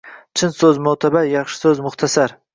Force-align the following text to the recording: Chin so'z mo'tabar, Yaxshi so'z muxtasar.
Chin 0.39 0.53
so'z 0.61 0.79
mo'tabar, 0.87 1.29
Yaxshi 1.33 1.61
so'z 1.61 1.85
muxtasar. 1.91 2.37